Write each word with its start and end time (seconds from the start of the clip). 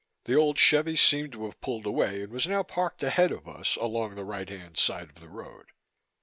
The 0.23 0.33
old 0.33 0.57
Chevy 0.57 0.95
seemed 0.95 1.31
to 1.33 1.45
have 1.45 1.61
pulled 1.61 1.85
away 1.85 2.23
and 2.23 2.31
was 2.31 2.47
now 2.47 2.63
parked 2.63 3.03
ahead 3.03 3.31
of 3.31 3.47
us 3.47 3.75
along 3.75 4.15
the 4.15 4.23
righthand 4.25 4.77
side 4.79 5.09
of 5.11 5.19
the 5.19 5.29
road. 5.29 5.67